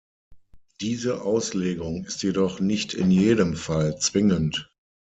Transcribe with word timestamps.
Diese 0.81 1.21
Auslegung 1.21 2.05
ist 2.05 2.23
jedoch 2.23 2.59
nicht 2.59 2.95
in 2.95 3.11
jedem 3.11 3.55
Fall 3.55 3.99
zwingend. 3.99 4.67